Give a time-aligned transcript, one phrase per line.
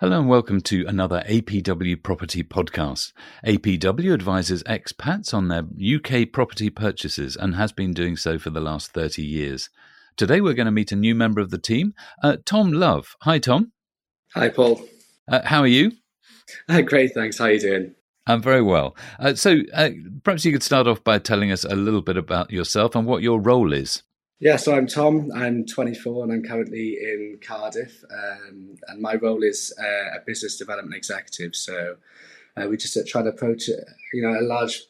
[0.00, 3.12] Hello and welcome to another APW Property podcast.
[3.46, 8.62] APW advises expats on their UK property purchases and has been doing so for the
[8.62, 9.68] last 30 years.
[10.16, 11.92] Today we're going to meet a new member of the team,
[12.22, 13.14] uh, Tom Love.
[13.24, 13.72] Hi, Tom.
[14.34, 14.80] Hi, Paul.
[15.28, 15.92] Uh, how are you?
[16.66, 17.36] Uh, great, thanks.
[17.38, 17.94] How are you doing?
[18.26, 18.96] I'm very well.
[19.18, 19.90] Uh, so uh,
[20.24, 23.22] perhaps you could start off by telling us a little bit about yourself and what
[23.22, 24.02] your role is.
[24.42, 25.30] Yeah, so I'm Tom.
[25.34, 28.02] I'm 24 and I'm currently in Cardiff.
[28.10, 31.54] Um, and my role is uh, a business development executive.
[31.54, 31.96] So
[32.56, 34.80] uh, we just uh, try to approach you know a large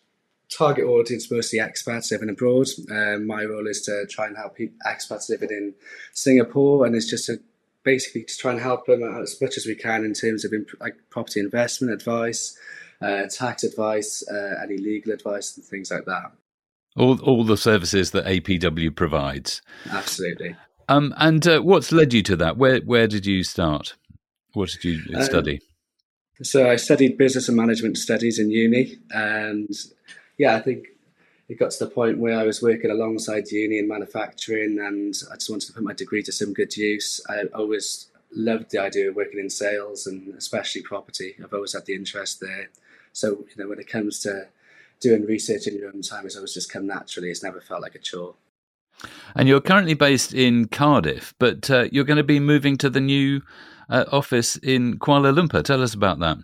[0.56, 2.68] target audience, mostly expats living abroad.
[2.92, 5.74] Um, my role is to try and help expats living in
[6.12, 7.40] Singapore, and it's just to
[7.82, 10.80] basically to try and help them as much as we can in terms of imp-
[10.80, 12.56] like property investment advice,
[13.02, 16.30] uh, tax advice, uh, any legal advice, and things like that
[16.96, 19.62] all all the services that APW provides.
[19.90, 20.56] Absolutely.
[20.88, 22.56] Um, and uh, what's led you to that?
[22.56, 23.96] Where where did you start?
[24.54, 25.60] What did you uh, study?
[26.42, 29.70] so I studied business and management studies in uni, and
[30.38, 30.86] yeah, I think
[31.48, 35.34] it got to the point where I was working alongside uni in manufacturing, and I
[35.34, 37.20] just wanted to put my degree to some good use.
[37.28, 41.34] I always loved the idea of working in sales and especially property.
[41.42, 42.70] I've always had the interest there.
[43.12, 44.48] So you know, when it comes to
[45.00, 47.30] doing research in your own time has always just come naturally.
[47.30, 48.34] It's never felt like a chore.
[49.34, 53.00] And you're currently based in Cardiff, but uh, you're going to be moving to the
[53.00, 53.40] new
[53.88, 55.64] uh, office in Kuala Lumpur.
[55.64, 56.38] Tell us about that.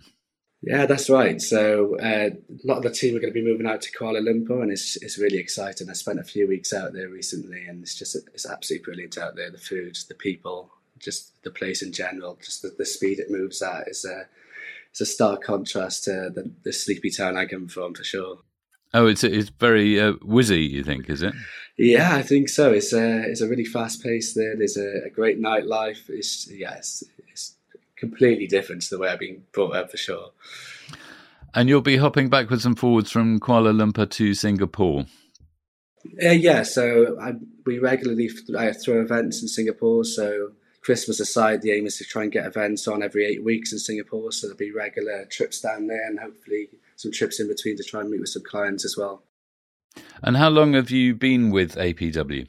[0.63, 1.39] Yeah, that's right.
[1.39, 4.21] So uh, a lot of the team are going to be moving out to Kuala
[4.21, 5.89] Lumpur, and it's it's really exciting.
[5.89, 9.35] I spent a few weeks out there recently, and it's just it's absolutely brilliant out
[9.35, 9.51] there.
[9.51, 13.61] The food, the people, just the place in general, just the, the speed it moves
[13.61, 14.25] at is a
[14.89, 18.39] it's a stark contrast to the, the sleepy town I come from for sure.
[18.93, 20.69] Oh, it's it's very uh, whizzy.
[20.69, 21.33] You think is it?
[21.77, 22.71] Yeah, I think so.
[22.71, 24.55] It's a it's a really fast pace there.
[24.55, 26.09] There's a, a great nightlife.
[26.09, 27.55] It's yeah, it's, it's
[27.97, 30.31] completely different to the way I've been brought up for sure.
[31.53, 35.05] And you'll be hopping backwards and forwards from Kuala Lumpur to Singapore.
[36.23, 37.33] Uh, yeah, so I,
[37.65, 40.03] we regularly I throw events in Singapore.
[40.03, 40.51] So
[40.81, 43.79] Christmas aside, the aim is to try and get events on every eight weeks in
[43.79, 44.31] Singapore.
[44.31, 48.01] So there'll be regular trips down there, and hopefully some trips in between to try
[48.01, 49.23] and meet with some clients as well.
[50.21, 52.47] And how long have you been with APW?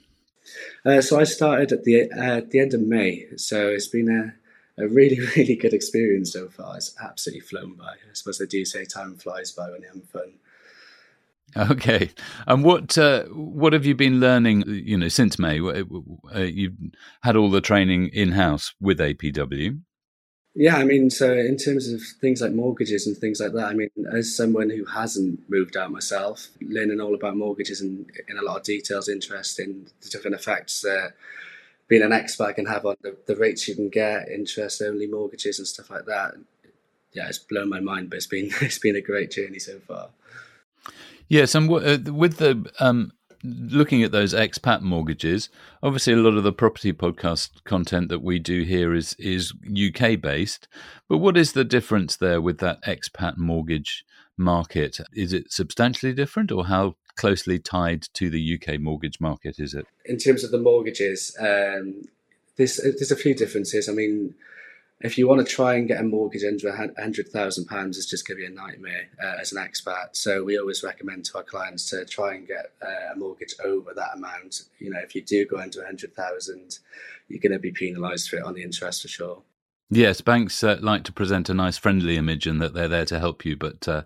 [0.84, 3.26] Uh, so I started at the uh, the end of May.
[3.36, 6.76] So it's been a, a really really good experience so far.
[6.76, 7.92] It's absolutely flown by.
[7.92, 10.32] I suppose they do say time flies by when you're having fun.
[11.56, 12.10] Okay,
[12.46, 14.64] and what uh, what have you been learning?
[14.66, 16.76] You know, since May, uh, you've
[17.22, 19.80] had all the training in house with APW.
[20.60, 23.74] Yeah, I mean, so in terms of things like mortgages and things like that, I
[23.74, 28.42] mean, as someone who hasn't moved out myself, learning all about mortgages and in a
[28.42, 31.12] lot of details, interest in the different effects that
[31.86, 35.60] being an expat can have on the, the rates you can get, interest only mortgages
[35.60, 36.34] and stuff like that.
[37.12, 40.08] Yeah, it's blown my mind, but it's been it's been a great journey so far.
[41.28, 45.48] Yes, and w- uh, with the um, looking at those expat mortgages,
[45.82, 50.20] obviously a lot of the property podcast content that we do here is is UK
[50.20, 50.68] based.
[51.08, 54.04] But what is the difference there with that expat mortgage
[54.36, 54.98] market?
[55.12, 59.86] Is it substantially different, or how closely tied to the UK mortgage market is it?
[60.04, 62.02] In terms of the mortgages, um,
[62.56, 63.88] there's there's a few differences.
[63.88, 64.34] I mean
[65.00, 68.26] if you want to try and get a mortgage under hundred thousand pounds, it's just
[68.26, 70.08] going to be a nightmare uh, as an expat.
[70.12, 73.92] So we always recommend to our clients to try and get uh, a mortgage over
[73.94, 74.62] that amount.
[74.78, 76.78] You know, if you do go under a hundred thousand,
[77.28, 79.42] you're going to be penalised for it on the interest for sure.
[79.90, 83.18] Yes, banks uh, like to present a nice, friendly image and that they're there to
[83.18, 84.02] help you, but uh,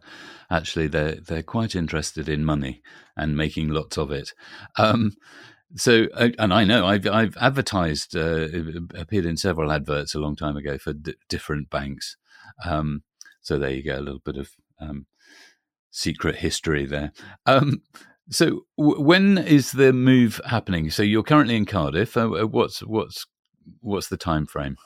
[0.51, 2.83] actually they're they're quite interested in money
[3.17, 4.33] and making lots of it.
[4.77, 5.17] Um,
[5.77, 8.49] so, uh, and I know I've I've advertised, uh,
[8.95, 12.17] appeared in several adverts a long time ago for d- different banks.
[12.65, 13.03] Um,
[13.41, 14.51] so there you go, a little bit of
[14.81, 15.07] um,
[15.91, 17.13] secret history there.
[17.47, 17.83] Um,
[18.31, 20.91] so, w- when is the move happening?
[20.91, 22.17] So, you're currently in Cardiff.
[22.17, 23.27] Uh, uh what's what's
[23.81, 24.77] what's the time frame?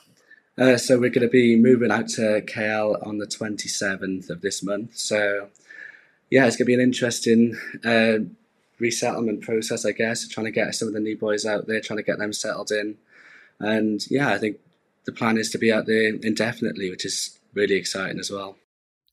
[0.57, 4.63] Uh, so, we're going to be moving out to KL on the 27th of this
[4.63, 4.97] month.
[4.97, 5.49] So,
[6.29, 8.19] yeah, it's going to be an interesting uh,
[8.79, 11.97] resettlement process, I guess, trying to get some of the new boys out there, trying
[11.97, 12.97] to get them settled in.
[13.59, 14.57] And yeah, I think
[15.05, 18.57] the plan is to be out there indefinitely, which is really exciting as well.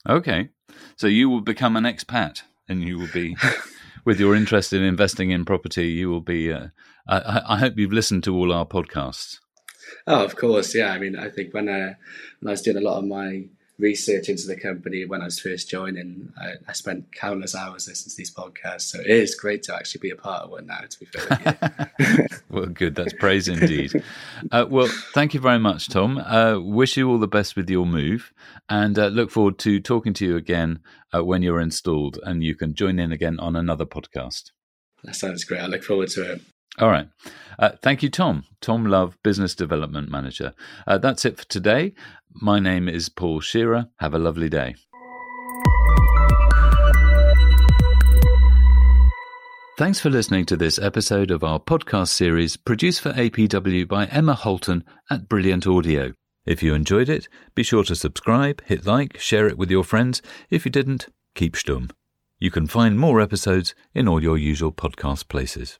[0.08, 0.50] Okay.
[0.96, 3.36] So you will become an expat and you will be,
[4.04, 6.52] with your interest in investing in property, you will be.
[6.52, 6.68] Uh,
[7.08, 9.38] I, I, hope you've listened to all our podcasts.
[10.06, 10.74] Oh, of course.
[10.74, 10.92] Yeah.
[10.92, 11.94] I mean, I think when, uh,
[12.40, 13.44] when I was doing a lot of my
[13.78, 16.32] research into the company when I was first joining.
[16.40, 20.00] I, I, spent countless hours listening to these podcasts, so it is great to actually
[20.00, 20.80] be a part of one now.
[20.88, 21.90] To be fair,
[22.50, 22.94] well, good.
[22.94, 24.02] That's praise indeed.
[24.52, 26.18] Uh, well, thank you very much, Tom.
[26.18, 28.32] Uh, wish you all the best with your move,
[28.68, 30.80] and uh, look forward to talking to you again
[31.14, 34.52] uh, when you're installed, and you can join in again on another podcast.
[35.02, 35.60] That sounds great.
[35.60, 36.40] I look forward to it.
[36.78, 37.08] All right.
[37.58, 38.44] Uh, thank you, Tom.
[38.60, 40.54] Tom Love, Business Development Manager.
[40.86, 41.94] Uh, that's it for today.
[42.32, 43.90] My name is Paul Shearer.
[43.98, 44.74] Have a lovely day.
[49.76, 54.34] Thanks for listening to this episode of our podcast series produced for APW by Emma
[54.34, 56.12] Holton at Brilliant Audio.
[56.46, 60.22] If you enjoyed it, be sure to subscribe, hit like, share it with your friends.
[60.50, 61.90] If you didn't, keep stum.
[62.38, 65.78] You can find more episodes in all your usual podcast places.